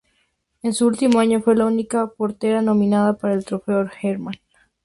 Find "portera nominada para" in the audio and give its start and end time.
2.07-3.35